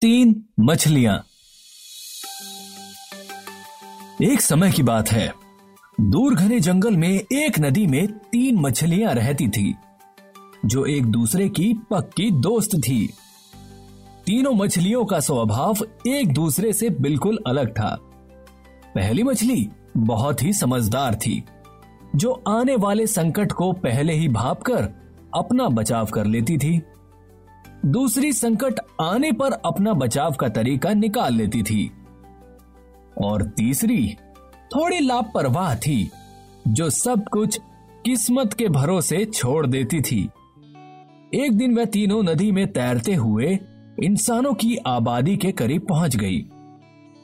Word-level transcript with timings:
तीन 0.00 0.44
मछलियाँ। 0.60 1.24
एक 4.22 4.40
समय 4.40 4.70
की 4.70 4.82
बात 4.82 5.08
है। 5.08 5.34
दूर 6.00 6.34
घने 6.34 6.60
जंगल 6.60 6.96
में 6.96 7.20
एक 7.32 7.58
नदी 7.58 7.86
में 7.86 8.08
तीन 8.08 8.54
मछलियाँ 8.58 9.14
रहती 9.14 9.48
थी, 9.48 9.74
जो 10.64 10.86
एक 10.86 11.06
दूसरे 11.06 11.48
की 11.48 11.74
पक्की 11.74 12.30
दोस्त 12.30 12.70
थी। 12.74 13.14
तीनों 14.26 14.52
मछलियों 14.52 15.04
का 15.04 15.20
स्वभाव 15.20 15.76
एक 16.08 16.32
दूसरे 16.32 16.72
से 16.72 16.90
बिल्कुल 16.90 17.38
अलग 17.46 17.70
था। 17.70 17.98
पहली 18.94 19.22
मछली 19.22 19.68
बहुत 19.96 20.42
ही 20.42 20.52
समझदार 20.52 21.14
थी, 21.14 21.44
जो 22.16 22.44
आने 22.48 22.76
वाले 22.76 23.06
संकट 23.06 23.52
को 23.52 23.72
पहले 23.72 24.12
ही 24.12 24.28
भापकर 24.28 25.03
अपना 25.34 25.68
बचाव 25.68 26.06
कर 26.06 26.26
लेती 26.26 26.58
थी। 26.58 26.80
दूसरी 27.86 28.32
संकट 28.32 28.80
आने 29.00 29.32
पर 29.32 29.52
अपना 29.66 29.92
बचाव 29.92 30.32
का 30.32 30.48
तरीका 30.48 30.92
निकाल 30.92 31.34
लेती 31.34 31.62
थी। 31.62 31.90
और 33.24 33.42
तीसरी 33.56 34.16
थोड़ी 34.74 34.98
लापरवाह 34.98 35.74
थी, 35.76 36.10
जो 36.68 36.88
सब 36.90 37.28
कुछ 37.28 37.58
किस्मत 38.04 38.54
के 38.54 38.68
भरोसे 38.68 39.24
छोड़ 39.24 39.66
देती 39.66 40.00
थी। 40.00 40.22
एक 41.34 41.52
दिन 41.52 41.74
वह 41.74 41.84
तीनों 41.84 42.22
नदी 42.22 42.50
में 42.52 42.66
तैरते 42.72 43.14
हुए 43.14 43.58
इंसानों 44.02 44.52
की 44.54 44.76
आबादी 44.86 45.36
के 45.36 45.52
करीब 45.52 45.86
पहुँच 45.88 46.16
गई, 46.16 46.44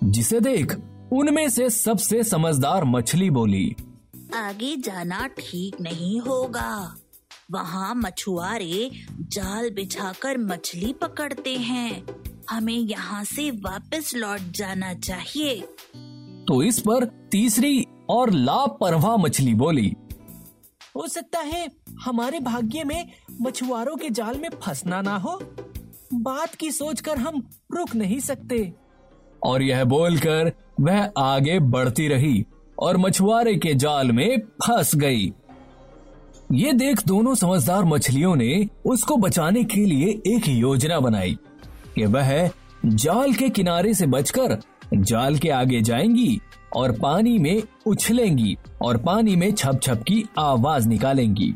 जिसे 0.05 0.41
देख 0.41 0.77
उनमें 1.13 1.49
से 1.49 1.69
सबसे 1.71 2.23
समझदार 2.23 2.85
मछली 2.85 3.31
बोली, 3.31 3.75
आगे 4.37 4.77
जाना 4.77 5.27
ठीक 5.39 5.81
नहीं 5.81 6.21
होगा। 6.21 6.97
वहाँ 7.51 7.95
मछुआरे 7.95 8.91
जाल 9.21 9.71
बिछाकर 9.71 10.39
मछली 10.39 10.93
पकड़ते 10.93 11.55
हैं। 11.55 12.07
हमें 12.51 12.75
यहाँ 12.75 13.25
से 13.25 13.51
वापस 13.51 14.13
लौट 14.15 14.41
जाना 14.41 14.95
चाहिए। 14.95 15.61
तो 16.49 16.63
इस 16.63 16.81
पर 16.81 17.05
तीसरी 17.05 17.87
और 18.11 18.31
लापरवाह 18.31 19.17
मछली 19.17 19.55
बोली। 19.55 19.95
हो 20.97 21.09
सकता 21.09 21.39
है 21.39 21.71
हमारे 22.03 22.41
भाग्य 22.41 22.85
में 22.85 23.13
मछुआरों 23.41 23.97
के 23.97 24.11
जाल 24.11 24.39
में 24.39 24.49
फंसना 24.49 25.03
ना 25.03 25.17
हो। 25.17 25.43
बात 26.15 26.55
की 26.55 26.71
सोचकर 26.71 27.19
हम 27.19 27.51
रुक 27.73 27.95
नहीं 27.95 28.21
सकते। 28.21 28.73
और 29.43 29.63
यह 29.63 29.85
बोलकर 29.85 30.53
वह 30.81 31.13
आगे 31.19 31.59
बढ़ती 31.59 32.09
रही 32.09 32.45
और 32.79 32.97
मछुआरे 32.97 33.55
के 33.55 33.75
जाल 33.75 34.13
में 34.13 34.39
फंस 34.41 34.95
गई। 34.95 35.33
ये 36.53 36.73
देख 36.73 37.07
दोनों 37.07 37.35
समझदार 37.35 37.85
मछलियों 37.85 38.37
ने 38.37 38.69
उसको 38.87 39.17
बचाने 39.17 39.65
के 39.65 39.81
लिए 39.81 40.07
एक 40.27 40.49
योजना 40.49 41.01
बनाई 41.01 41.39
कि 41.95 42.07
वह 42.07 42.51
जाल 42.87 43.33
के 43.33 43.49
किनारे 43.49 43.95
से 43.95 44.07
बचकर 44.07 44.59
जाल 44.95 45.39
के 45.39 45.49
आगे 45.49 45.81
जाएँगी 45.81 46.41
और 46.77 46.93
पानी 46.93 47.39
में 47.39 47.63
उछलेंगी 47.87 48.59
और 48.83 48.97
पानी 48.97 49.37
में 49.37 49.53
छप 49.53 49.81
छप 49.83 50.03
की 50.09 50.25
आवाज़ 50.39 50.89
निकालेंगी। 50.89 51.55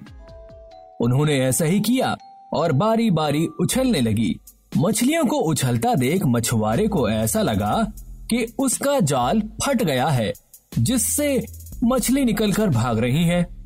उन्होंने 1.01 1.41
ऐसा 1.41 1.65
ही 1.65 1.81
किया 1.81 2.17
और 2.53 2.73
बारी 2.73 3.11
बारी 3.11 3.47
उछलने 3.61 4.01
लगी। 4.01 4.41
मछलियों 4.77 5.25
को 5.25 5.37
उछलता 5.37 5.95
देख 5.95 6.23
मछुआरे 6.27 6.89
को 6.89 7.09
ऐसा 7.11 7.43
लगा 7.43 7.93
कि 8.31 8.55
उसका 8.59 9.01
जाल 9.01 9.41
फट 9.41 9.83
गया 9.83 10.07
है, 10.07 10.33
जिससे 10.79 11.47
मछली 11.85 12.25
निकलकर 12.25 12.69
भाग 12.69 12.99
रही 12.99 13.25
है। 13.25 13.64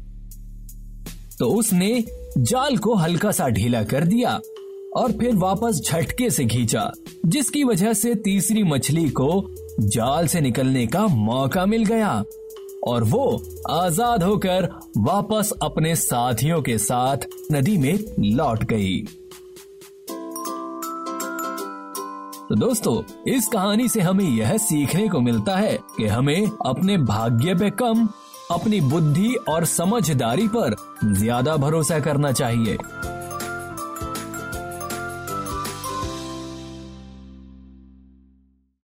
तो 1.39 1.48
उसने 1.48 2.05
जाल 2.39 2.77
को 2.77 2.94
हल्का 2.94 3.31
सा 3.31 3.48
ढीला 3.48 3.83
कर 3.84 4.05
दिया 4.05 4.41
और 4.97 5.12
फिर 5.12 5.34
वापस 5.36 5.81
झटके 5.84 6.31
से 6.31 6.44
खींचा, 6.44 6.91
जिसकी 7.27 7.62
वजह 7.64 7.92
से 7.92 8.15
तीसरी 8.15 8.62
मछली 8.62 9.09
को 9.10 9.54
जाल 9.81 10.27
से 10.27 10.41
निकलने 10.41 10.87
का 10.87 11.06
मौका 11.06 11.66
मिल 11.66 11.84
गया 11.84 12.22
और 12.87 13.04
वो 13.04 13.43
आज़ाद 13.71 14.22
होकर 14.22 14.69
वापस 14.98 15.53
अपने 15.62 15.94
साथियों 15.97 16.60
के 16.62 16.78
साथ 16.78 17.27
नदी 17.53 17.77
में 17.78 17.98
लौट 18.34 18.65
गई। 18.65 18.98
तो 22.48 22.54
दोस्तों, 22.54 23.03
इस 23.28 23.47
कहानी 23.47 23.88
से 23.88 24.00
हमें 24.00 24.25
यह 24.25 24.56
सीखने 24.59 25.09
को 25.09 25.21
मिलता 25.21 25.56
है 25.56 25.77
कि 25.97 26.06
हमें 26.06 26.47
अपने 26.66 26.97
भाग्य 26.98 27.54
पे 27.54 27.71
कम 27.72 28.09
अपनी 28.50 28.81
बुद्धि 28.81 29.34
और 29.48 29.64
समझदारी 29.64 30.47
पर 30.48 30.76
ज़्यादा 31.04 31.56
भरोसा 31.56 31.98
करना 32.00 32.32
चाहिए। 32.32 32.76